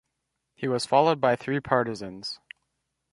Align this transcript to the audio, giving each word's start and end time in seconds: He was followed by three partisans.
He 0.55 0.67
was 0.67 0.87
followed 0.87 1.21
by 1.21 1.35
three 1.35 1.59
partisans. 1.59 2.39